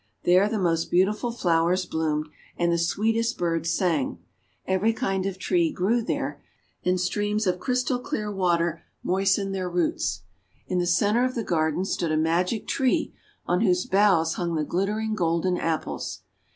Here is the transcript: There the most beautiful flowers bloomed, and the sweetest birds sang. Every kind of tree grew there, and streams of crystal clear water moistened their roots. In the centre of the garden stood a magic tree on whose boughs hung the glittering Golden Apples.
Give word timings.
There 0.23 0.49
the 0.49 0.57
most 0.57 0.89
beautiful 0.89 1.31
flowers 1.31 1.85
bloomed, 1.85 2.27
and 2.57 2.71
the 2.71 2.79
sweetest 2.79 3.37
birds 3.37 3.69
sang. 3.69 4.17
Every 4.65 4.93
kind 4.93 5.27
of 5.27 5.37
tree 5.37 5.71
grew 5.71 6.01
there, 6.01 6.41
and 6.83 6.99
streams 6.99 7.45
of 7.45 7.59
crystal 7.59 7.99
clear 7.99 8.31
water 8.31 8.81
moistened 9.03 9.53
their 9.53 9.69
roots. 9.69 10.21
In 10.65 10.79
the 10.79 10.87
centre 10.87 11.23
of 11.23 11.35
the 11.35 11.43
garden 11.43 11.85
stood 11.85 12.11
a 12.11 12.17
magic 12.17 12.65
tree 12.67 13.13
on 13.45 13.61
whose 13.61 13.85
boughs 13.85 14.33
hung 14.33 14.55
the 14.55 14.63
glittering 14.65 15.13
Golden 15.13 15.55
Apples. 15.59 16.21